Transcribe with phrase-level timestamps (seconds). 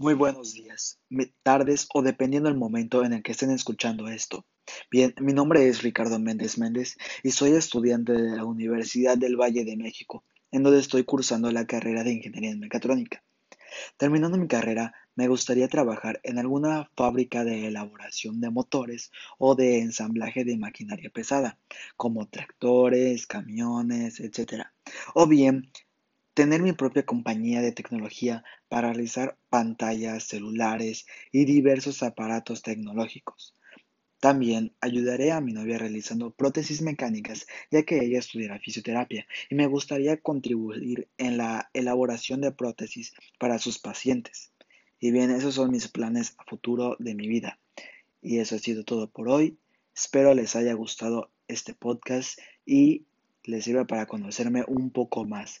[0.00, 0.98] Muy buenos días,
[1.42, 4.46] tardes o dependiendo del momento en el que estén escuchando esto.
[4.90, 9.62] Bien, mi nombre es Ricardo Méndez Méndez y soy estudiante de la Universidad del Valle
[9.62, 13.22] de México, en donde estoy cursando la carrera de Ingeniería en Mecatrónica.
[13.98, 19.80] Terminando mi carrera, me gustaría trabajar en alguna fábrica de elaboración de motores o de
[19.80, 21.58] ensamblaje de maquinaria pesada,
[21.98, 24.64] como tractores, camiones, etc.
[25.12, 25.70] O bien
[26.40, 33.54] tener mi propia compañía de tecnología para realizar pantallas, celulares y diversos aparatos tecnológicos.
[34.20, 39.66] También ayudaré a mi novia realizando prótesis mecánicas, ya que ella estudiará fisioterapia y me
[39.66, 44.50] gustaría contribuir en la elaboración de prótesis para sus pacientes.
[44.98, 47.58] Y bien, esos son mis planes a futuro de mi vida.
[48.22, 49.58] Y eso ha sido todo por hoy.
[49.94, 53.04] Espero les haya gustado este podcast y
[53.44, 55.60] les sirva para conocerme un poco más.